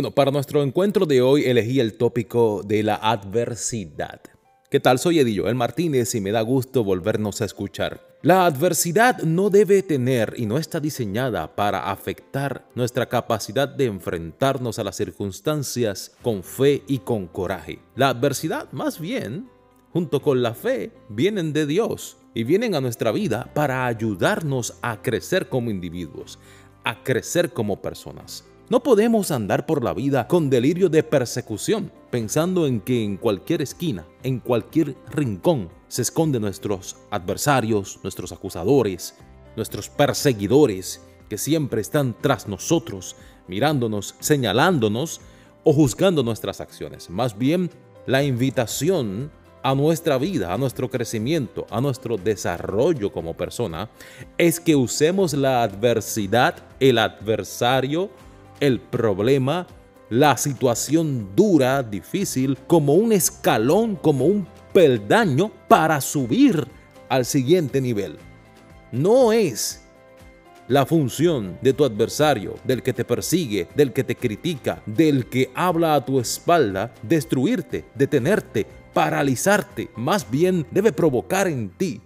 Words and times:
Bueno, 0.00 0.14
para 0.14 0.30
nuestro 0.30 0.62
encuentro 0.62 1.04
de 1.04 1.20
hoy 1.20 1.44
elegí 1.44 1.78
el 1.78 1.98
tópico 1.98 2.62
de 2.64 2.82
la 2.82 2.94
adversidad. 2.94 4.22
¿Qué 4.70 4.80
tal? 4.80 4.98
Soy 4.98 5.18
Edillo 5.18 5.46
El 5.46 5.56
Martínez 5.56 6.14
y 6.14 6.22
me 6.22 6.32
da 6.32 6.40
gusto 6.40 6.82
volvernos 6.82 7.42
a 7.42 7.44
escuchar. 7.44 8.00
La 8.22 8.46
adversidad 8.46 9.18
no 9.24 9.50
debe 9.50 9.82
tener 9.82 10.32
y 10.38 10.46
no 10.46 10.56
está 10.56 10.80
diseñada 10.80 11.54
para 11.54 11.90
afectar 11.90 12.66
nuestra 12.74 13.10
capacidad 13.10 13.68
de 13.68 13.84
enfrentarnos 13.84 14.78
a 14.78 14.84
las 14.84 14.96
circunstancias 14.96 16.12
con 16.22 16.42
fe 16.44 16.82
y 16.88 17.00
con 17.00 17.26
coraje. 17.26 17.80
La 17.94 18.08
adversidad, 18.08 18.72
más 18.72 18.98
bien, 18.98 19.50
junto 19.92 20.22
con 20.22 20.40
la 20.40 20.54
fe, 20.54 20.92
vienen 21.10 21.52
de 21.52 21.66
Dios 21.66 22.16
y 22.32 22.44
vienen 22.44 22.74
a 22.74 22.80
nuestra 22.80 23.12
vida 23.12 23.50
para 23.52 23.84
ayudarnos 23.84 24.78
a 24.80 25.02
crecer 25.02 25.50
como 25.50 25.68
individuos, 25.68 26.38
a 26.84 27.02
crecer 27.04 27.52
como 27.52 27.82
personas. 27.82 28.46
No 28.70 28.84
podemos 28.84 29.32
andar 29.32 29.66
por 29.66 29.82
la 29.82 29.92
vida 29.92 30.28
con 30.28 30.48
delirio 30.48 30.88
de 30.88 31.02
persecución, 31.02 31.90
pensando 32.08 32.68
en 32.68 32.80
que 32.80 33.02
en 33.02 33.16
cualquier 33.16 33.62
esquina, 33.62 34.06
en 34.22 34.38
cualquier 34.38 34.94
rincón, 35.10 35.70
se 35.88 36.02
esconden 36.02 36.42
nuestros 36.42 36.94
adversarios, 37.10 37.98
nuestros 38.04 38.30
acusadores, 38.30 39.16
nuestros 39.56 39.88
perseguidores, 39.88 41.00
que 41.28 41.36
siempre 41.36 41.80
están 41.80 42.16
tras 42.20 42.46
nosotros, 42.46 43.16
mirándonos, 43.48 44.14
señalándonos 44.20 45.20
o 45.64 45.72
juzgando 45.72 46.22
nuestras 46.22 46.60
acciones. 46.60 47.10
Más 47.10 47.36
bien, 47.36 47.72
la 48.06 48.22
invitación 48.22 49.32
a 49.64 49.74
nuestra 49.74 50.16
vida, 50.16 50.54
a 50.54 50.58
nuestro 50.58 50.88
crecimiento, 50.88 51.66
a 51.70 51.80
nuestro 51.80 52.16
desarrollo 52.16 53.10
como 53.10 53.36
persona, 53.36 53.90
es 54.38 54.60
que 54.60 54.76
usemos 54.76 55.34
la 55.34 55.64
adversidad, 55.64 56.54
el 56.78 56.98
adversario, 56.98 58.10
el 58.60 58.80
problema, 58.80 59.66
la 60.10 60.36
situación 60.36 61.30
dura, 61.34 61.82
difícil, 61.82 62.58
como 62.66 62.94
un 62.94 63.12
escalón, 63.12 63.96
como 63.96 64.26
un 64.26 64.46
peldaño 64.72 65.50
para 65.68 66.00
subir 66.00 66.66
al 67.08 67.24
siguiente 67.24 67.80
nivel. 67.80 68.18
No 68.92 69.32
es 69.32 69.84
la 70.68 70.86
función 70.86 71.58
de 71.62 71.72
tu 71.72 71.84
adversario, 71.84 72.54
del 72.62 72.82
que 72.82 72.92
te 72.92 73.04
persigue, 73.04 73.66
del 73.74 73.92
que 73.92 74.04
te 74.04 74.14
critica, 74.14 74.82
del 74.86 75.26
que 75.26 75.50
habla 75.54 75.96
a 75.96 76.04
tu 76.04 76.20
espalda, 76.20 76.94
destruirte, 77.02 77.84
detenerte, 77.94 78.66
paralizarte. 78.92 79.90
Más 79.96 80.30
bien 80.30 80.64
debe 80.70 80.92
provocar 80.92 81.48
en 81.48 81.70
ti 81.70 82.00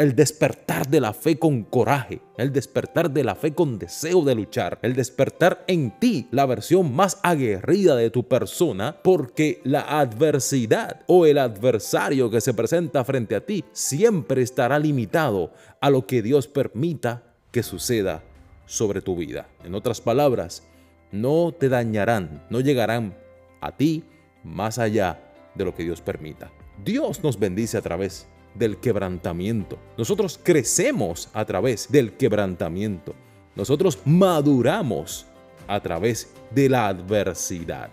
el 0.00 0.16
despertar 0.16 0.88
de 0.88 0.98
la 0.98 1.12
fe 1.12 1.38
con 1.38 1.62
coraje, 1.62 2.22
el 2.38 2.54
despertar 2.54 3.10
de 3.10 3.22
la 3.22 3.34
fe 3.34 3.52
con 3.52 3.78
deseo 3.78 4.24
de 4.24 4.34
luchar, 4.34 4.78
el 4.80 4.94
despertar 4.94 5.62
en 5.66 5.90
ti 6.00 6.26
la 6.30 6.46
versión 6.46 6.94
más 6.94 7.20
aguerrida 7.22 7.96
de 7.96 8.08
tu 8.08 8.26
persona, 8.26 8.96
porque 9.04 9.60
la 9.62 9.82
adversidad 10.00 11.02
o 11.06 11.26
el 11.26 11.36
adversario 11.36 12.30
que 12.30 12.40
se 12.40 12.54
presenta 12.54 13.04
frente 13.04 13.34
a 13.34 13.44
ti 13.44 13.62
siempre 13.72 14.40
estará 14.40 14.78
limitado 14.78 15.52
a 15.82 15.90
lo 15.90 16.06
que 16.06 16.22
Dios 16.22 16.48
permita 16.48 17.22
que 17.50 17.62
suceda 17.62 18.22
sobre 18.64 19.02
tu 19.02 19.16
vida. 19.16 19.48
En 19.64 19.74
otras 19.74 20.00
palabras, 20.00 20.66
no 21.12 21.52
te 21.52 21.68
dañarán, 21.68 22.46
no 22.48 22.60
llegarán 22.60 23.18
a 23.60 23.76
ti 23.76 24.04
más 24.44 24.78
allá 24.78 25.20
de 25.54 25.66
lo 25.66 25.74
que 25.74 25.84
Dios 25.84 26.00
permita. 26.00 26.50
Dios 26.82 27.22
nos 27.22 27.38
bendice 27.38 27.76
a 27.76 27.82
través 27.82 28.28
del 28.54 28.78
quebrantamiento. 28.78 29.78
Nosotros 29.96 30.38
crecemos 30.42 31.28
a 31.32 31.44
través 31.44 31.90
del 31.90 32.12
quebrantamiento. 32.12 33.14
Nosotros 33.56 33.98
maduramos 34.04 35.26
a 35.66 35.80
través 35.80 36.32
de 36.50 36.68
la 36.68 36.88
adversidad. 36.88 37.90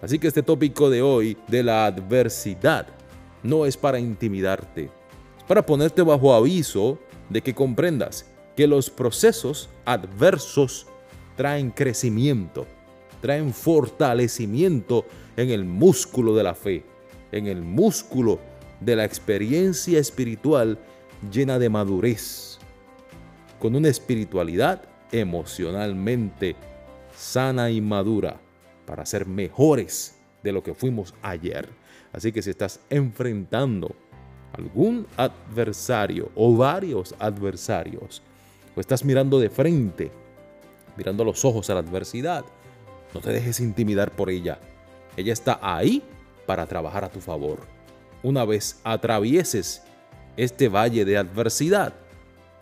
Así 0.00 0.18
que 0.18 0.28
este 0.28 0.42
tópico 0.42 0.90
de 0.90 1.02
hoy 1.02 1.36
de 1.46 1.62
la 1.62 1.86
adversidad 1.86 2.86
no 3.42 3.66
es 3.66 3.76
para 3.76 4.00
intimidarte, 4.00 4.84
es 5.38 5.44
para 5.46 5.64
ponerte 5.64 6.02
bajo 6.02 6.34
aviso 6.34 6.98
de 7.28 7.40
que 7.40 7.54
comprendas 7.54 8.26
que 8.56 8.66
los 8.66 8.90
procesos 8.90 9.68
adversos 9.84 10.86
traen 11.36 11.70
crecimiento, 11.70 12.66
traen 13.20 13.52
fortalecimiento 13.54 15.06
en 15.36 15.50
el 15.50 15.64
músculo 15.64 16.34
de 16.34 16.42
la 16.42 16.54
fe, 16.54 16.84
en 17.30 17.46
el 17.46 17.62
músculo 17.62 18.38
de 18.84 18.96
la 18.96 19.04
experiencia 19.04 19.98
espiritual 19.98 20.78
llena 21.30 21.58
de 21.58 21.68
madurez, 21.68 22.58
con 23.60 23.76
una 23.76 23.88
espiritualidad 23.88 24.82
emocionalmente 25.12 26.56
sana 27.14 27.70
y 27.70 27.80
madura 27.80 28.40
para 28.86 29.06
ser 29.06 29.26
mejores 29.26 30.16
de 30.42 30.52
lo 30.52 30.62
que 30.62 30.74
fuimos 30.74 31.14
ayer. 31.22 31.68
Así 32.12 32.32
que 32.32 32.42
si 32.42 32.50
estás 32.50 32.80
enfrentando 32.90 33.94
algún 34.52 35.06
adversario 35.16 36.30
o 36.34 36.56
varios 36.56 37.14
adversarios, 37.18 38.22
o 38.74 38.80
estás 38.80 39.04
mirando 39.04 39.38
de 39.38 39.50
frente, 39.50 40.10
mirando 40.96 41.22
a 41.22 41.26
los 41.26 41.44
ojos 41.44 41.70
a 41.70 41.74
la 41.74 41.80
adversidad, 41.80 42.44
no 43.14 43.20
te 43.20 43.30
dejes 43.30 43.60
intimidar 43.60 44.10
por 44.10 44.30
ella. 44.30 44.58
Ella 45.16 45.32
está 45.32 45.60
ahí 45.62 46.02
para 46.46 46.66
trabajar 46.66 47.04
a 47.04 47.10
tu 47.10 47.20
favor 47.20 47.60
una 48.22 48.44
vez 48.44 48.80
atravieses 48.84 49.82
este 50.36 50.68
valle 50.68 51.04
de 51.04 51.18
adversidad, 51.18 51.94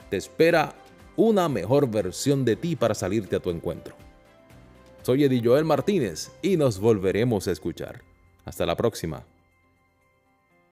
te 0.09 0.17
espera 0.17 0.75
una 1.17 1.49
mejor 1.49 1.91
versión 1.91 2.45
de 2.45 2.57
ti 2.57 2.77
para 2.77 2.95
salirte 2.95 3.37
a 3.37 3.41
tu 3.41 3.51
encuentro. 3.51 3.95
Soy 5.03 5.25
Eddie 5.25 5.43
Joel 5.45 5.65
Martínez 5.65 6.31
y 6.43 6.57
nos 6.57 6.79
volveremos 6.79 7.49
a 7.49 7.53
escuchar. 7.53 8.03
Hasta 8.45 8.67
la 8.67 8.77
próxima. 8.77 9.25